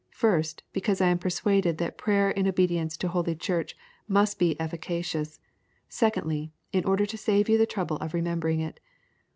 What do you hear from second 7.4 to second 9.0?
you the trouble of remembering it.